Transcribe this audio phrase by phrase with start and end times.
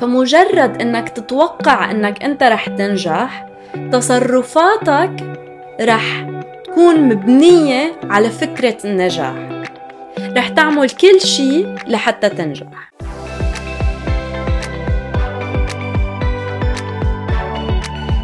[0.00, 3.46] فمجرد إنك تتوقع إنك أنت رح تنجح
[3.92, 5.36] تصرفاتك
[5.80, 6.26] رح
[6.64, 9.34] تكون مبنية على فكرة النجاح.
[10.36, 12.66] رح تعمل كل شيء لحتى تنجح.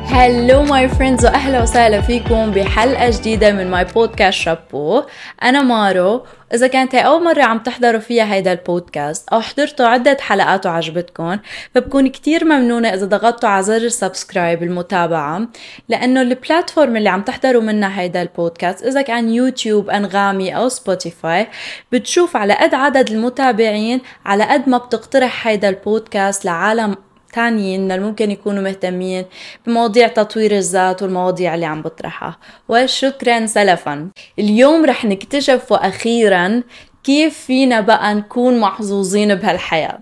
[0.06, 5.02] Hello my friends وأهلا وسهلا فيكم بحلقة جديدة من my podcast شابو
[5.42, 10.16] أنا مارو إذا كانت هي أول مرة عم تحضروا فيها هيدا البودكاست أو حضرتوا عدة
[10.20, 11.38] حلقات وعجبتكم
[11.74, 15.48] فبكون كتير ممنونة إذا ضغطتوا على زر ال subscribe المتابعة
[15.88, 21.46] لأنه ال platform اللي عم تحضروا منها هيدا البودكاست إذا كان يوتيوب أنغامي أو سبوتيفاي
[21.92, 26.96] بتشوف على قد عدد المتابعين على قد ما بتقترح هيدا البودكاست لعالم
[27.32, 29.24] تانيين ممكن يكونوا مهتمين
[29.66, 32.38] بمواضيع تطوير الذات والمواضيع اللي عم بطرحها.
[32.68, 34.08] وشكرا سلفا.
[34.38, 36.62] اليوم رح نكتشف أخيرا
[37.04, 40.00] كيف فينا بقى نكون محظوظين بهالحياة.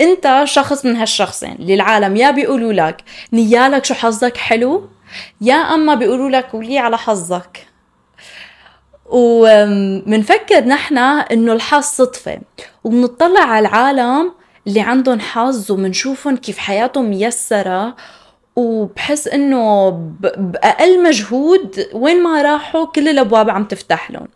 [0.00, 1.52] أنت شخص من هالشخصين.
[1.52, 4.88] اللي العالم يا بيقولوا لك نيالك شو حظك حلو
[5.40, 7.66] يا أما بيقولوا لك ولي على حظك.
[9.06, 12.40] ومنفكر نحن إنه الحظ صدفة.
[12.84, 14.32] وبنطلع على العالم
[14.70, 17.96] اللي عندهم حظ وبنشوفهم كيف حياتهم ميسرة
[18.56, 19.90] وبحس إنه
[20.20, 24.28] بأقل مجهود وين ما راحوا كل الأبواب عم تفتح لهم.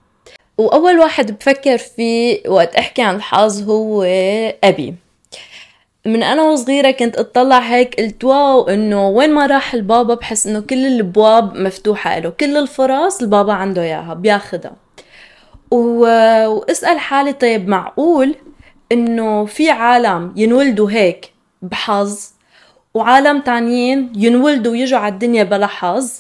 [0.58, 4.02] وأول واحد بفكر فيه وقت أحكي عن الحظ هو
[4.64, 4.94] أبي.
[6.06, 10.60] من أنا وصغيرة كنت أطلع هيك قلت واو إنه وين ما راح البابا بحس إنه
[10.60, 14.76] كل الأبواب مفتوحة له كل الفرص البابا عنده إياها بياخدها.
[15.70, 16.06] و...
[16.46, 18.34] واسأل حالي طيب معقول؟
[18.92, 21.32] إنه في عالم ينولدوا هيك
[21.62, 22.18] بحظ
[22.94, 26.12] وعالم تانيين ينولدوا ويجوا على الدنيا بلا حظ.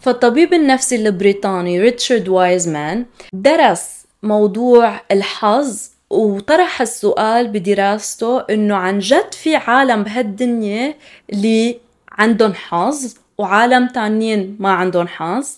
[0.00, 9.56] فالطبيب النفسي البريطاني ريتشارد وايزمان درس موضوع الحظ وطرح السؤال بدراسته إنه عن جد في
[9.56, 10.94] عالم بهالدنيا
[11.32, 11.78] اللي
[12.12, 15.48] عندهم حظ وعالم تانيين ما عندهم حظ.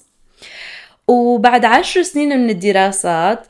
[1.09, 3.47] وبعد عشر سنين من الدراسات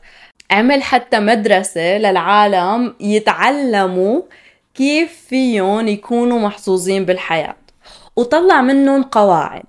[0.51, 4.21] عمل حتى مدرسة للعالم يتعلموا
[4.75, 7.55] كيف فيهم يكونوا محظوظين بالحياة.
[8.15, 9.63] وطلع منهم قواعد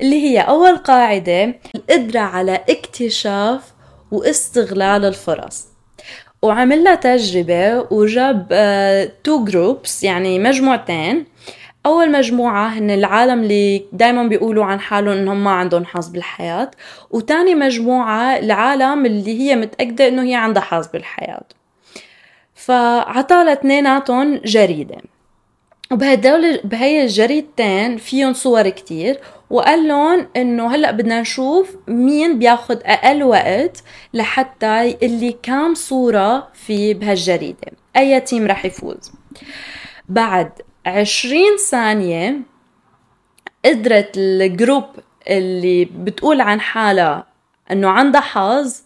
[0.00, 3.62] اللي هي أول قاعدة القدرة على اكتشاف
[4.10, 5.66] واستغلال الفرص.
[6.42, 8.48] وعمل لها تجربة وجاب
[9.24, 11.26] two uh, groups يعني مجموعتين.
[11.86, 16.70] أول مجموعة هن العالم اللي دايما بيقولوا عن حالهم إنهم ما عندهم حظ بالحياة
[17.10, 21.44] وتاني مجموعة العالم اللي هي متأكدة إنه هي عندها حظ بالحياة.
[22.54, 24.96] فعطى اثنيناتهم جريدة.
[25.92, 29.20] وبهدول بهي الجريدتين فيهم صور كتير
[29.50, 33.82] وقال لهم إنه هلأ بدنا نشوف مين بياخد أقل وقت
[34.14, 37.72] لحتى اللي كام صورة في بهالجريدة.
[37.96, 39.12] أي team رح يفوز.
[40.08, 40.50] بعد
[40.86, 42.40] عشرين ثانية
[43.64, 44.84] قدرت ال group
[45.28, 47.26] اللي بتقول عن حالها
[47.70, 48.76] إنه عندها حظ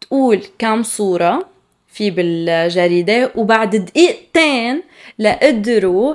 [0.00, 1.48] تقول كم صورة
[1.88, 4.82] في بالجريدة وبعد دقيقتين
[5.18, 6.14] لقدروا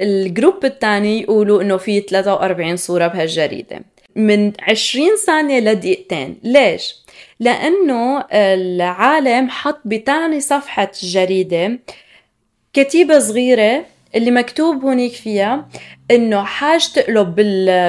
[0.00, 3.80] الجروب الثاني يقولوا إنه في 43 صورة بهالجريدة
[4.16, 6.94] من 20 ثانية لدقيقتين ليش؟
[7.40, 11.78] لأنه العالم حط بتاني صفحة الجريدة
[12.72, 13.84] كتيبة صغيرة
[14.14, 15.68] اللي مكتوب هونيك فيها
[16.10, 17.34] إنه حاج تقلب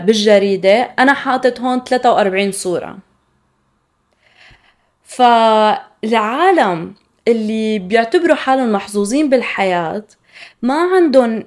[0.05, 2.97] بالجريدة أنا حاطط هون 43 صورة.
[5.03, 6.93] فالعالم
[7.27, 10.03] اللي بيعتبروا حالهم محظوظين بالحياة
[10.61, 11.43] ما عندهم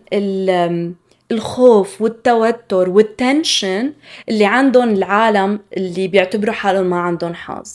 [1.33, 3.93] الخوف والتوتر والتنشن
[4.29, 7.73] اللي عندهم العالم اللي بيعتبروا حالهم ما عندهم حظ.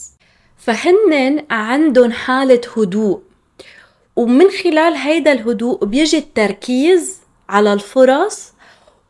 [0.56, 3.22] فهن عندهم حالة هدوء.
[4.20, 8.52] ومن خلال هيدا الهدوء بيجي التركيز على الفرص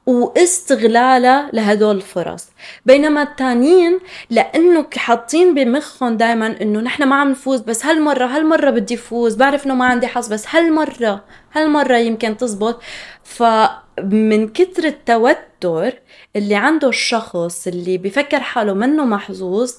[0.07, 2.47] واستغلالها لهدول الفرص.
[2.87, 3.99] بينما التانيين
[4.31, 9.67] لأنه حاطين بمخهم دائما إنه نحن ما عم نفوز بس هالمرة هالمرة بدي فوز بعرف
[9.67, 12.81] إنه ما عندي حظ بس هالمرة هالمرة يمكن تزبط.
[13.25, 15.93] فمن كتر التوتر
[16.37, 19.73] اللي عنده الشخص اللي بفكر حاله منه محظوظ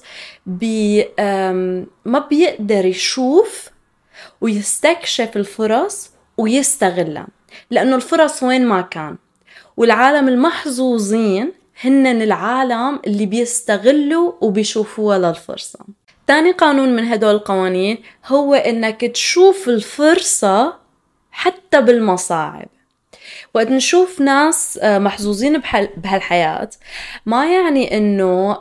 [0.46, 1.08] بي
[2.04, 3.71] ما بيقدر يشوف
[4.40, 7.26] ويستكشف الفرص ويستغلها
[7.70, 9.16] لأنه الفرص وين ما كان.
[9.76, 11.52] والعالم المحظوظين
[11.84, 15.78] هن العالم اللي بيستغلوا وبيشوفوها للفرصة.
[16.26, 20.74] تاني قانون من هدول القوانين هو إنك تشوف الفرصة
[21.30, 22.68] حتى بالمصاعب.
[23.54, 25.62] وقت نشوف ناس آه، محظوظين
[25.96, 26.70] بهالحياة
[27.26, 28.58] ما يعني إنه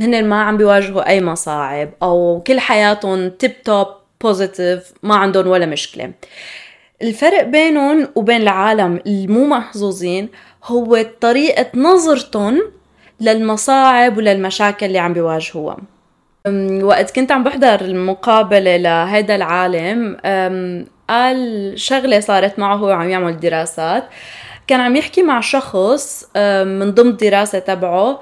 [0.00, 3.86] هن ما عم بيواجهوا أي مصاعب أو كل حياتهم tip top
[4.24, 6.12] positive ما عندهم ولا مشكلة.
[7.02, 10.28] الفرق بينهم وبين العالم المو محظوظين
[10.64, 12.62] هو طريقة نظرتهم
[13.20, 15.76] للمصاعب وللمشاكل اللي عم بيواجهوها.
[16.82, 20.16] وقت كنت عم بحضر المقابلة لهيدا العالم
[21.08, 24.04] قال شغلة صارت معه هو عم يعمل دراسات.
[24.66, 26.30] كان عم يحكي مع شخص
[26.64, 28.20] من ضمن الدراسة تبعه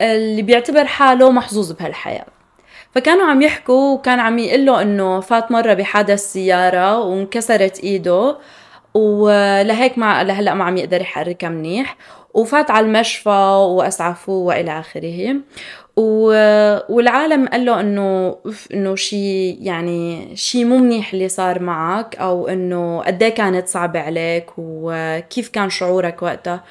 [0.00, 2.26] اللي بيعتبر حاله محظوظ بهالحياة.
[2.94, 8.36] فكانوا عم يحكوا وكان عم يقول له إنه فات مرة بحادث سيارة وانكسرت إيده
[8.94, 11.96] ولهيك ما لهلأ ما عم يقدر يحركها منيح.
[12.34, 15.36] وفات على المشفى وأسعفوه وإلى آخره.
[15.96, 16.26] و...
[16.88, 18.36] والعالم قال له إنه
[18.74, 24.00] إنه شيء يعني شيء مو منيح اللي صار معك أو إنه قد إيه كانت صعبة
[24.00, 26.64] عليك وكيف كان شعورك وقتها.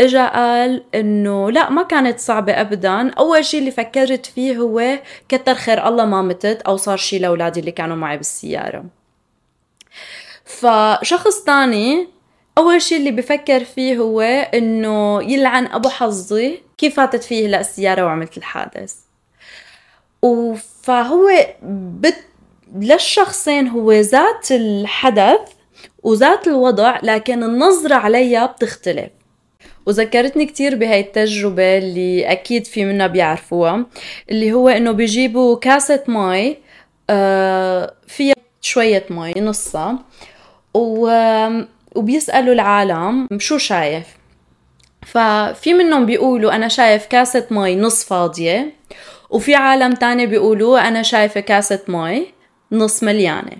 [0.00, 3.10] اجا قال إنه لا ما كانت صعبة ابدا.
[3.10, 4.98] أول شيء اللي فكرت فيه هو
[5.28, 8.84] كتر خير الله ما متت أو صار شيء لأولادي اللي كانوا معي بالسيارة.
[10.44, 12.08] فشخص تاني
[12.58, 14.20] أول شيء اللي بفكر فيه هو
[14.54, 18.94] إنه يلعن أبو حظي كيف فاتت فيه هلا السيارة وعملت الحادث.
[20.82, 21.30] فهو
[22.00, 22.24] بت...
[22.76, 25.40] للشخصين هو ذات الحدث
[26.02, 29.10] وذات الوضع لكن النظرة عليها بتختلف.
[29.86, 33.86] وذكرتني كتير بهاي التجربة اللي أكيد في منا بيعرفوها
[34.30, 36.56] اللي هو إنه بيجيبوا كاسة مي
[37.10, 39.98] آه فيها شوية مي نصها
[40.74, 44.06] وبيسألوا العالم شو شايف؟
[45.06, 48.74] ففي منهم بيقولوا أنا شايف كاسة مي نص فاضية
[49.30, 52.26] وفي عالم تاني بيقولوا أنا شايفة كاسة مي
[52.72, 53.56] نص مليانة.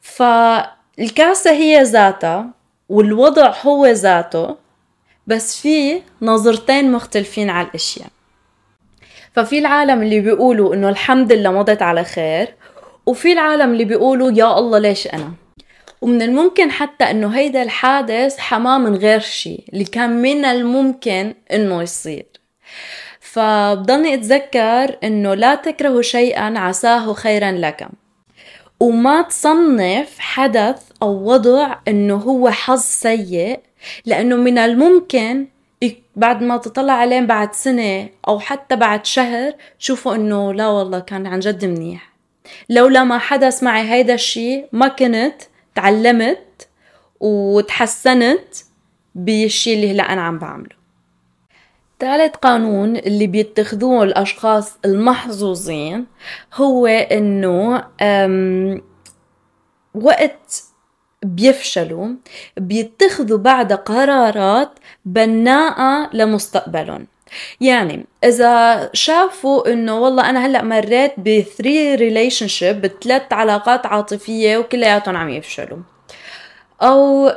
[0.00, 2.50] فالكاسة هي ذاتها
[2.92, 4.56] والوضع هو ذاته
[5.26, 8.08] بس في نظرتين مختلفين على الأشياء.
[9.34, 12.54] ففي العالم اللي بيقولوا إنه الحمد لله مضت على خير
[13.06, 15.32] وفي العالم اللي بيقولوا يا الله ليش أنا؟
[16.00, 21.82] ومن الممكن حتى إنه هيدا الحادث حماه من غير شيء اللي كان من الممكن إنه
[21.82, 22.26] يصير.
[23.20, 27.88] فبضلني أتذكر إنه لا تكرهوا شيئا عساه خيرا لك
[28.82, 33.60] وما تصنف حدث أو وضع إنه هو حظ سيء
[34.06, 35.46] لأنه من الممكن
[36.16, 41.26] بعد ما تطلع عليه بعد سنة أو حتى بعد شهر تشوفوا إنه لا والله كان
[41.26, 42.12] عن جد منيح.
[42.68, 45.42] لولا ما حدث معي هيدا الشيء ما كنت
[45.74, 46.68] تعلمت
[47.20, 48.54] وتحسنت
[49.14, 50.81] بالشيء اللي هلأ أنا عم بعمله.
[52.02, 56.06] ثالث قانون اللي بيتخذوه الأشخاص المحظوظين
[56.54, 57.84] هو إنه
[59.94, 60.64] وقت
[61.22, 62.08] بيفشلوا
[62.56, 64.70] بيتخذوا بعد قرارات
[65.04, 67.06] بناءة لمستقبلهم.
[67.60, 75.16] يعني إذا شافوا إنه والله أنا هلأ مريت ب three relationship بثلاث علاقات عاطفية وكلياتهم
[75.16, 75.78] عم يفشلوا.
[76.82, 77.28] أو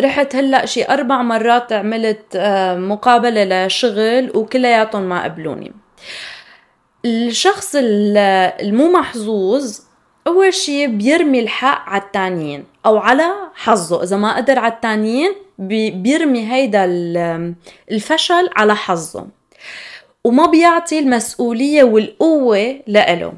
[0.00, 5.72] رحت هلأ شي أربع مرات عملت آه، مقابلة لشغل وكلياتهم ما قبلوني.
[7.04, 9.78] الشخص المو محظوظ
[10.26, 13.24] أول شي بيرمي الحق على التانيين أو على
[13.54, 14.02] حظه.
[14.02, 16.84] إذا ما قدر على التانيين بيرمي هيدا
[17.90, 19.26] الفشل على حظه.
[20.24, 23.32] وما بيعطي المسؤولية والقوة لإله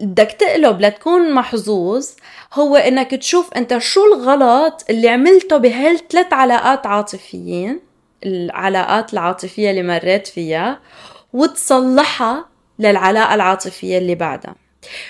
[0.00, 2.08] فبدك تقلب لتكون محظوظ
[2.54, 7.80] هو إنك تشوف أنت شو الغلط اللي عملته بهالثلاث علاقات عاطفيين
[8.26, 10.80] العلاقات العاطفية اللي مريت فيها
[11.32, 14.54] وتصلحها للعلاقة العاطفية اللي بعدها.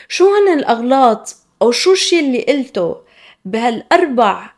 [0.08, 2.96] شو هن الأغلاط أو شو الشي اللي قلته
[3.44, 4.50] بهالأربع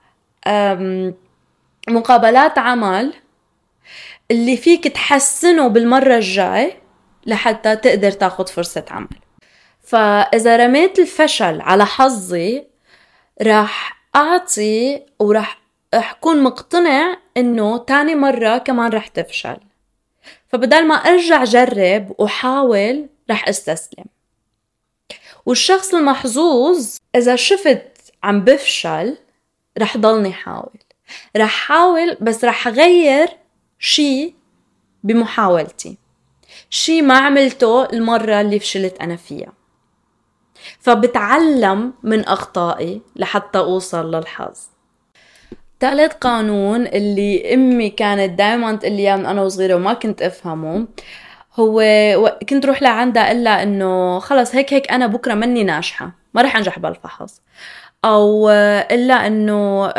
[1.88, 3.14] مقابلات عمل
[4.30, 6.76] اللي فيك تحسنه بالمرة الجاي
[7.26, 9.08] لحتى تقدر تاخد فرصة عمل؟
[9.82, 12.66] فإذا رميت الفشل على حظي
[13.42, 15.60] راح أعطي وراح
[15.94, 19.56] أكون مقتنع إنه تاني مرة كمان رح تفشل.
[20.48, 24.04] فبدل ما أرجع جرب وحاول رح أستسلم.
[25.46, 29.16] والشخص المحظوظ إذا شفت عم بفشل
[29.78, 30.78] رح ضلني حاول.
[31.36, 33.28] رح حاول بس رح غير
[33.78, 34.34] شي
[35.04, 35.98] بمحاولتي.
[36.70, 39.59] شي ما عملته المرة اللي فشلت أنا فيها.
[40.78, 44.58] فبتعلم من أخطائي لحتى أوصل للحظ.
[45.80, 50.86] ثالث قانون اللي أمي كانت دائما تقول لي من أنا وصغيرة وما كنت أفهمه
[51.56, 51.82] هو
[52.48, 56.56] كنت روح لعندها أقول لها إنه خلص هيك هيك أنا بكرة مني ناجحة ما رح
[56.56, 57.42] أنجح بالفحص.
[58.04, 59.92] أو الا إنه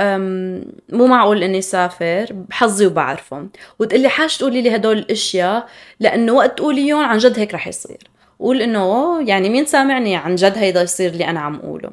[0.89, 3.51] مو معقول إني سافر بحظي وبعرفهم.
[3.79, 5.67] وتقلي حاج تقولي لي هدول الأشياء
[5.99, 7.99] لأنه وقت تقوليهم عن جد هيك رح يصير.
[8.41, 11.89] قول إنه يعني مين سامعني؟ عن جد هيدا يصير اللي أنا عم قوله.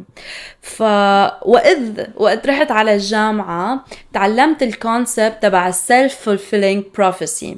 [0.60, 7.56] فواذ وقت رحت على الجامعة تعلمت ال concept تبع ال self-fulfilling prophecy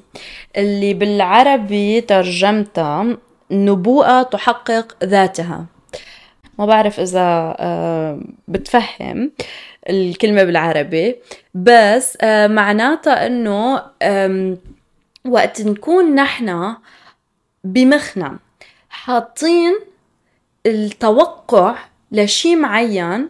[0.56, 3.16] اللي بالعربي ترجمتها
[3.50, 5.66] نبوءة تحقق ذاتها.
[6.59, 9.32] ما بعرف إذا آه، بتفهم
[9.90, 11.16] الكلمة بالعربي
[11.54, 13.82] بس آه، معناتها إنه
[15.28, 16.75] وقت نكون نحن
[17.64, 18.38] بمخنا
[18.90, 19.80] حاطين
[20.66, 21.76] التوقع
[22.12, 23.28] لشي معين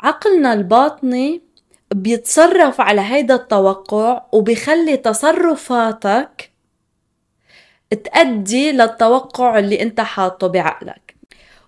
[0.00, 1.40] عقلنا الباطني
[1.94, 6.50] بيتصرف على هيدا التوقع وبيخلي تصرفاتك
[8.04, 11.14] تأدي للتوقع اللي انت حاطه بعقلك.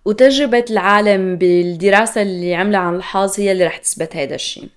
[0.05, 4.69] وتجربة العالم بالدراسة اللي عملها عن الحظ هي اللي رح تثبت هيدا الشيء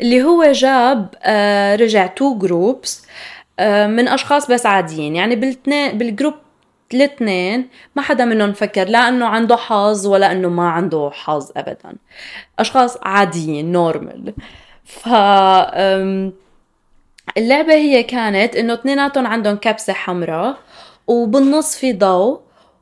[0.00, 3.06] اللي هو جاب آه، رجع two groups
[3.58, 5.16] آه، من أشخاص بس عاديين.
[5.16, 5.36] يعني
[5.92, 6.34] بال group
[6.94, 11.96] الاثنين ما حدا منهم فكر لا إنه عنده حظ ولا إنه ما عنده حظ ابدا.
[12.58, 14.34] أشخاص عاديين normal
[14.84, 15.08] ف
[17.38, 20.56] اللعبة هي كانت إنه اثنيناتهم عندهم كبسة حمراء
[21.06, 22.40] وبالنص في ضوء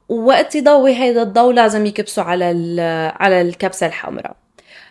[0.08, 2.44] ووقت يضوي هيدا الضوء لازم يكبسوا على
[3.20, 4.36] على الكبسة الحمراء.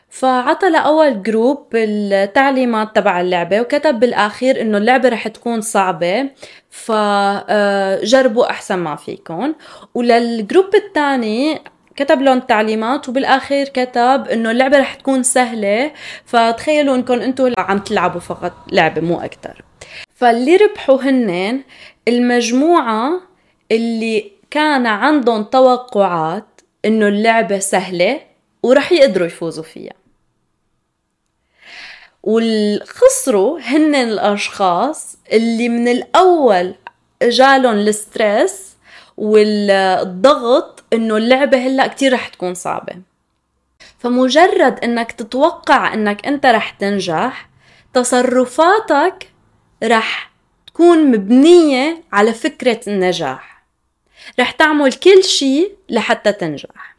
[0.10, 6.30] فعطى لأول جروب التعليمات تبع اللعبة وكتب بالأخير إنه اللعبة رح تكون صعبة
[6.70, 9.54] فجربوا أحسن ما فيكم
[9.94, 11.62] وللجروب الثاني
[11.96, 15.92] كتب لهم تعليمات وبالأخير كتب إنه اللعبة رح تكون سهلة
[16.26, 19.62] فتخيلوا انكم أنتم عم تلعبوا فقط لعبة مو أكثر
[20.16, 21.62] فاللي ربحوا هنن
[22.08, 23.22] المجموعة
[23.72, 28.20] اللي كان عندهم توقعات إنه اللعبة سهلة
[28.64, 29.94] ورح يقدروا يفوزوا فيها.
[32.24, 36.76] والخسروا هن الأشخاص اللي من الأول
[37.24, 38.78] جالهم الستريس
[39.18, 42.94] والضغط إنه اللعبة هلأ كتير رح تكون صعبة.
[44.00, 47.50] فمجرد إنك تتوقع إنك أنت رح تنجح
[47.94, 49.32] تصرفاتك
[49.84, 50.32] رح
[50.68, 53.66] تكون مبنية على فكرة النجاح.
[54.40, 56.97] رح تعمل كل شيء لحتى تنجح.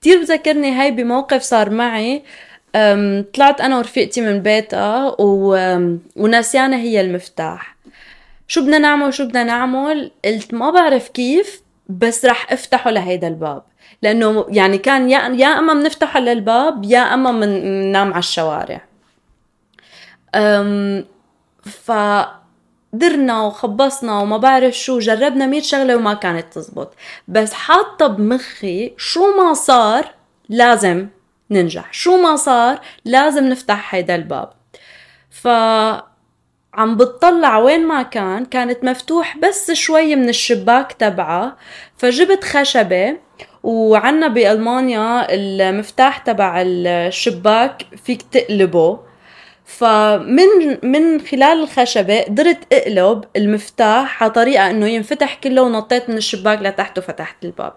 [0.00, 2.22] كتير بذكرني هاي بموقف صار معي.
[3.34, 5.16] طلعت أنا ورفيقتي من بيتها
[6.16, 7.76] وناسيانة هي المفتاح.
[8.48, 13.62] شو بدنا نعمل؟ شو بدنا نعمل؟ قلت ما بعرف كيف بس رح افتحه لهيدا الباب.
[14.02, 18.80] لأنه يعني كان يا يا أما بنفتحه للباب يا أما بننام على الشوارع.
[20.34, 21.04] أم
[21.62, 21.92] ف
[22.92, 26.94] درنا وخبصنا وما بعرف شو جربنا مية شغلة وما كانت تزبط.
[27.28, 30.14] بس حاطة بمخي شو ما صار
[30.48, 31.08] لازم
[31.50, 34.50] ننجح شو ما صار لازم نفتح هيدا الباب.
[35.30, 35.48] ف
[36.74, 41.56] عم بتطلع وين ما كان كانت مفتوح بس شوي من الشباك تبعها
[41.96, 43.16] فجبت خشبة
[43.62, 49.07] وعنا بألمانيا المفتاح تبع الشباك فيك تقلبه.
[49.68, 56.62] فمن من خلال الخشبة قدرت اقلب المفتاح على طريقة إنه ينفتح كله ونطيت من الشباك
[56.62, 57.72] لتحت وفتحت الباب.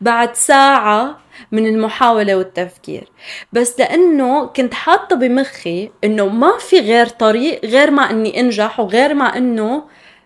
[0.00, 1.18] بعد ساعة
[1.52, 3.08] من المحاولة والتفكير.
[3.52, 9.14] بس لأنه كنت حاطة بمخي إنه ما في غير طريق غير ما إني أنجح وغير
[9.14, 9.84] ما إنه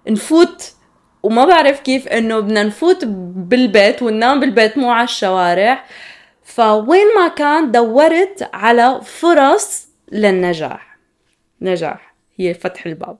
[0.08, 0.72] نفوت.
[1.22, 5.84] وما بعرف كيف إنه بدنا نفوت بالبيت وننام بالبيت مو على الشوارع.
[6.44, 10.87] فوين ما كان دورت على فرص للنجاح.
[11.62, 13.18] نجاح هي فتح الباب.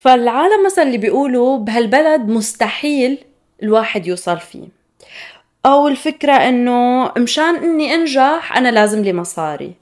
[0.00, 3.24] فالعالم مثلا اللي بيقولوا بهالبلد مستحيل
[3.62, 4.68] الواحد يوصل فيه.
[5.66, 9.72] أو الفكرة إنه مشان إني أنجح أنا لازم لي مصاري.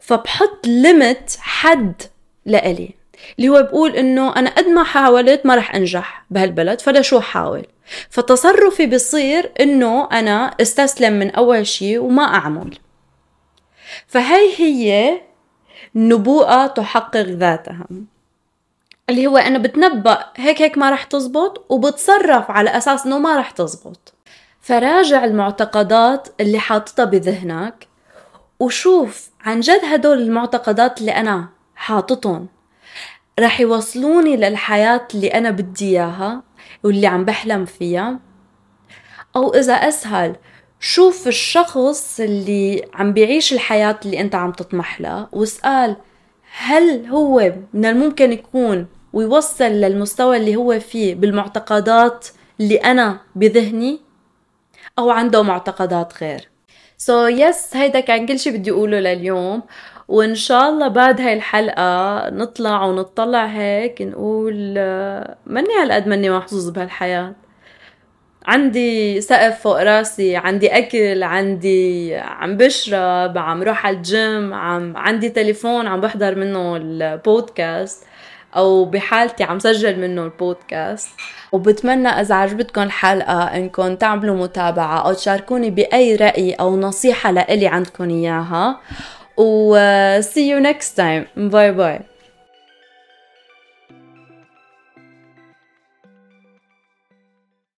[0.00, 2.02] فبحط ليمت حد
[2.46, 2.94] لإلي.
[3.38, 7.66] اللي هو بقول إنه أنا قد ما حاولت ما رح أنجح بهالبلد فلا شو حاول؟
[8.10, 12.78] فتصرفي بصير إنه أنا استسلم من أول شيء وما أعمل.
[14.06, 15.20] فهي هي
[15.94, 17.86] نبوءة تحقق ذاتها.
[19.10, 23.50] اللي هو أنا بتنبأ هيك هيك ما رح تزبط وبتصرف على أساس إنه ما رح
[23.50, 24.14] تزبط.
[24.60, 27.88] فراجع المعتقدات اللي حاططها بذهنك
[28.60, 32.48] وشوف عن جد هدول المعتقدات اللي أنا حاططهم.
[33.40, 36.42] رح يوصلوني للحياة اللي أنا بدي إياها
[36.84, 38.18] واللي عم بحلم فيها.
[39.36, 40.36] أو إذا أسهل
[40.80, 45.96] شوف الشخص اللي عم بيعيش الحياة اللي أنت عم تطمح لها واسأل
[46.58, 52.26] هل هو من الممكن يكون ويوصل للمستوى اللي هو فيه بالمعتقدات
[52.60, 54.00] اللي أنا بذهني
[54.98, 56.48] أو عنده معتقدات غير؟
[56.98, 59.62] so yes, هيدا كان كل شي بدي أقوله لليوم.
[60.08, 64.74] وإن شاء الله بعد هاي الحلقة نطلع ونطلع هيك نقول
[65.46, 67.34] ماني هالقد ماني محظوظ بهالحياة.
[68.50, 75.28] عندي سقف فوق راسي عندي أكل عندي عم بشرب عم روح على الجيم عم عندي
[75.28, 78.04] تليفون عم بحضر منه البودكاست
[78.56, 81.08] أو بحالتي عم سجل منه البودكاست.
[81.52, 88.10] وبتمنى إذا عجبتكم الحلقة إنكم تعملوا متابعة أو تشاركوني بأي رأي أو نصيحة لإلي عندكم
[88.10, 88.80] إياها.
[89.36, 89.76] و
[90.20, 91.38] see you next time.
[91.38, 92.00] bye bye